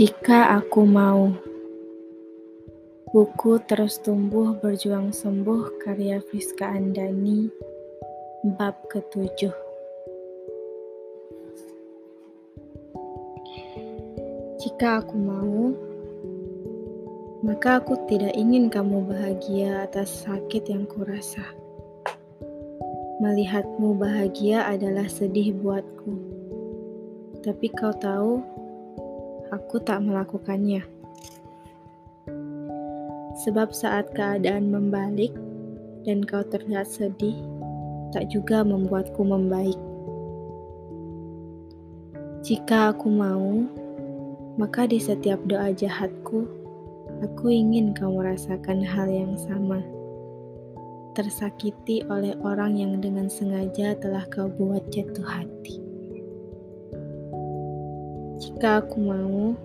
[0.00, 1.28] Jika aku mau
[3.12, 7.52] Buku Terus Tumbuh Berjuang Sembuh karya Friska Andani
[8.56, 9.52] Bab ketujuh
[14.56, 15.76] Jika aku mau
[17.44, 21.44] maka aku tidak ingin kamu bahagia atas sakit yang kurasa.
[23.20, 26.12] Melihatmu bahagia adalah sedih buatku.
[27.40, 28.59] Tapi kau tahu,
[29.50, 30.86] aku tak melakukannya.
[33.46, 35.34] Sebab saat keadaan membalik
[36.06, 37.36] dan kau terlihat sedih,
[38.10, 39.78] tak juga membuatku membaik.
[42.40, 43.64] Jika aku mau,
[44.56, 46.48] maka di setiap doa jahatku,
[47.20, 49.80] aku ingin kau merasakan hal yang sama.
[51.16, 55.89] Tersakiti oleh orang yang dengan sengaja telah kau buat jatuh hati.
[58.60, 59.56] Jika aku mau,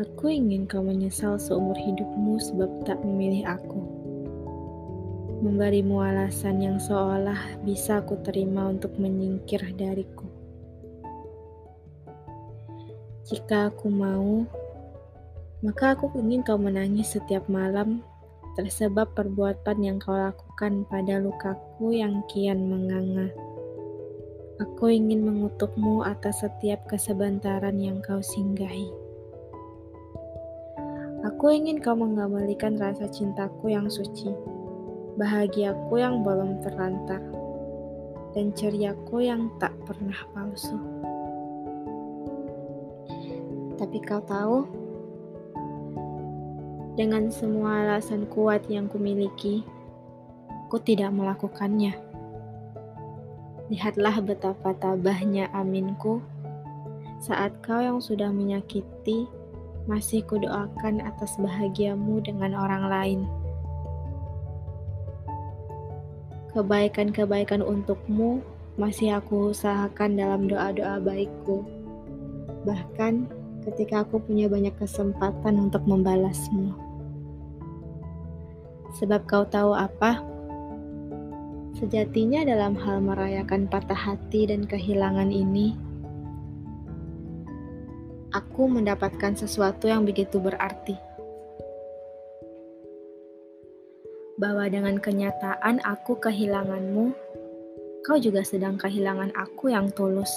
[0.00, 3.84] aku ingin kau menyesal seumur hidupmu sebab tak memilih aku.
[5.44, 7.36] Memberimu alasan yang seolah
[7.68, 10.24] bisa aku terima untuk menyingkir dariku.
[13.28, 14.48] Jika aku mau,
[15.60, 18.00] maka aku ingin kau menangis setiap malam
[18.56, 23.51] tersebab perbuatan yang kau lakukan pada lukaku yang kian menganga.
[24.60, 28.92] Aku ingin mengutukmu atas setiap kesebentaran yang kau singgahi.
[31.24, 34.28] Aku ingin kau mengembalikan rasa cintaku yang suci,
[35.16, 37.24] bahagiaku yang belum terlantar,
[38.36, 40.76] dan ceriaku yang tak pernah palsu.
[43.80, 44.68] Tapi kau tahu,
[46.92, 49.64] dengan semua alasan kuat yang kumiliki,
[50.68, 52.11] aku tidak melakukannya.
[53.72, 56.20] Lihatlah betapa tabahnya aminku
[57.24, 59.24] saat kau yang sudah menyakiti
[59.88, 63.20] masih kudoakan atas bahagiamu dengan orang lain.
[66.52, 68.44] Kebaikan-kebaikan untukmu
[68.76, 71.64] masih aku usahakan dalam doa-doa baikku.
[72.68, 73.24] Bahkan
[73.64, 76.76] ketika aku punya banyak kesempatan untuk membalasmu.
[79.00, 80.31] Sebab kau tahu apa?
[81.72, 85.72] Sejatinya dalam hal merayakan patah hati dan kehilangan ini,
[88.32, 90.96] aku mendapatkan sesuatu yang begitu berarti.
[94.36, 97.16] Bahwa dengan kenyataan aku kehilanganmu,
[98.04, 100.32] kau juga sedang kehilangan aku yang tulus.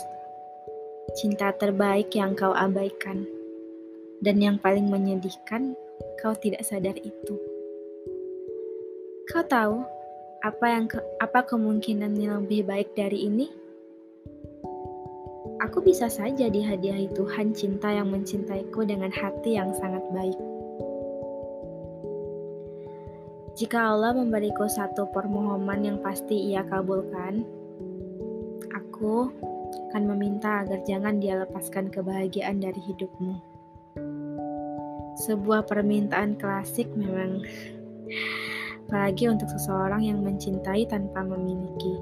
[1.20, 3.28] Cinta terbaik yang kau abaikan.
[4.24, 5.76] Dan yang paling menyedihkan,
[6.24, 7.36] kau tidak sadar itu.
[9.28, 9.95] Kau tahu,
[10.46, 13.50] apa yang ke, apa kemungkinan yang lebih baik dari ini?
[15.66, 20.38] Aku bisa saja dihadiahi Tuhan cinta yang mencintaiku dengan hati yang sangat baik.
[23.58, 27.42] Jika Allah memberiku satu permohonan yang pasti ia kabulkan,
[28.70, 29.32] aku
[29.90, 33.34] akan meminta agar jangan dia lepaskan kebahagiaan dari hidupmu.
[35.26, 37.42] Sebuah permintaan klasik memang
[38.86, 41.98] apalagi untuk seseorang yang mencintai tanpa memiliki.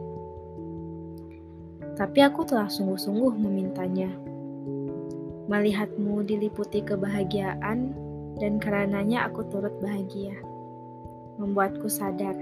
[1.95, 4.11] Tapi aku telah sungguh-sungguh memintanya.
[5.47, 7.95] Melihatmu diliputi kebahagiaan
[8.35, 10.35] dan karenanya aku turut bahagia.
[11.39, 12.35] Membuatku sadar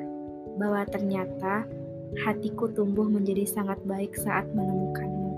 [0.58, 1.69] bahwa ternyata
[2.25, 5.31] hatiku tumbuh menjadi sangat baik saat menemukanmu.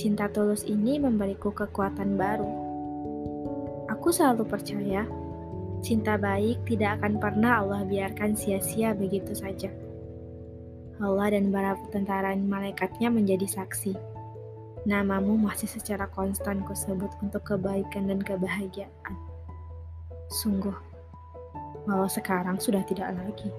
[0.00, 2.48] Cinta tulus ini memberiku kekuatan baru.
[3.92, 5.04] Aku selalu percaya
[5.82, 9.66] Cinta baik tidak akan pernah Allah biarkan sia-sia begitu saja.
[11.02, 13.98] Allah dan para tentara malaikatnya menjadi saksi.
[14.86, 19.14] Namamu masih secara konstan kusebut untuk kebaikan dan kebahagiaan.
[20.30, 20.74] Sungguh,
[21.90, 23.50] walau sekarang sudah tidak lagi.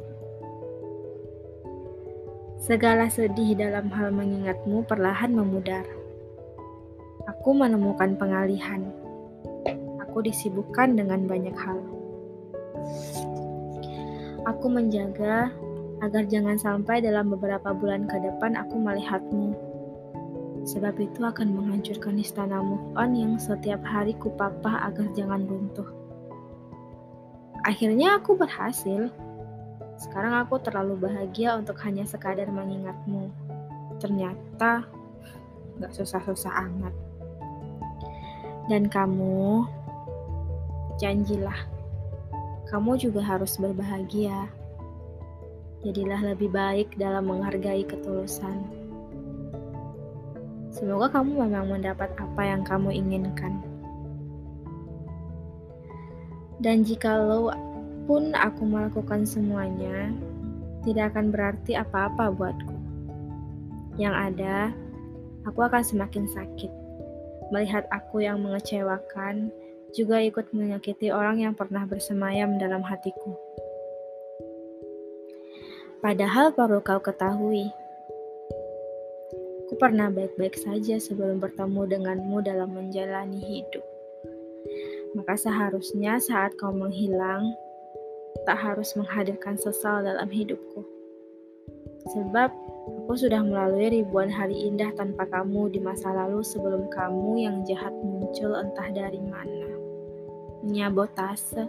[2.64, 5.84] Segala sedih dalam hal mengingatmu perlahan memudar.
[7.28, 8.88] Aku menemukan pengalihan.
[10.08, 12.03] Aku disibukkan dengan banyak hal.
[14.44, 15.52] Aku menjaga
[16.04, 19.56] agar jangan sampai dalam beberapa bulan ke depan aku melihatmu.
[20.68, 25.88] Sebab itu akan menghancurkan istana move on yang setiap hari kupapah agar jangan runtuh.
[27.64, 29.08] Akhirnya aku berhasil.
[29.96, 33.32] Sekarang aku terlalu bahagia untuk hanya sekadar mengingatmu.
[34.04, 34.84] Ternyata
[35.80, 36.96] gak susah-susah amat.
[38.68, 39.68] Dan kamu,
[41.00, 41.73] janjilah
[42.74, 44.50] kamu juga harus berbahagia.
[45.86, 48.66] Jadilah lebih baik dalam menghargai ketulusan.
[50.74, 53.62] Semoga kamu memang mendapat apa yang kamu inginkan.
[56.66, 57.54] Dan jikalau
[58.10, 60.10] pun aku melakukan semuanya,
[60.82, 62.74] tidak akan berarti apa-apa buatku.
[64.02, 64.58] Yang ada,
[65.46, 66.74] aku akan semakin sakit.
[67.54, 69.54] Melihat aku yang mengecewakan,
[69.94, 73.38] juga ikut menyakiti orang yang pernah bersemayam dalam hatiku.
[76.04, 77.72] Padahal perlu kau ketahui,
[79.64, 83.86] aku pernah baik-baik saja sebelum bertemu denganmu dalam menjalani hidup.
[85.16, 87.56] Maka seharusnya saat kau menghilang,
[88.44, 90.84] tak harus menghadirkan sesal dalam hidupku.
[92.12, 92.52] Sebab
[93.08, 97.96] aku sudah melalui ribuan hari indah tanpa kamu di masa lalu sebelum kamu yang jahat
[98.04, 99.73] muncul entah dari mana.
[100.64, 101.68] Menyabotase,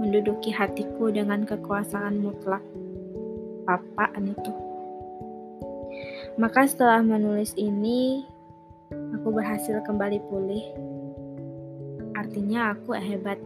[0.00, 2.64] menduduki hatiku dengan kekuasaan mutlak.
[3.68, 4.52] Apaan itu?
[6.40, 8.24] Maka setelah menulis ini,
[8.88, 10.64] aku berhasil kembali pulih.
[12.16, 13.36] Artinya aku hebat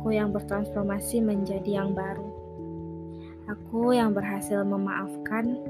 [0.00, 2.24] Aku yang bertransformasi menjadi yang baru.
[3.52, 5.60] Aku yang berhasil memaafkan.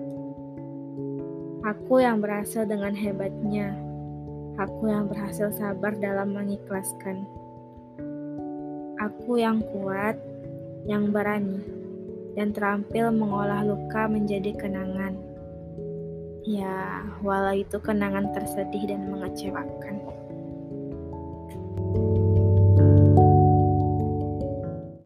[1.67, 3.75] Aku yang berhasil dengan hebatnya.
[4.55, 7.27] Aku yang berhasil sabar dalam mengikhlaskan.
[9.01, 10.21] Aku yang kuat,
[10.85, 11.65] yang berani,
[12.37, 15.17] dan terampil mengolah luka menjadi kenangan.
[16.45, 19.97] Ya, walau itu kenangan tersedih dan mengecewakan.
[21.91, 22.30] thank you